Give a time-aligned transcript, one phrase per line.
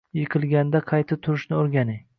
[0.19, 2.07] Yiqilganda qayta turishni o’rganing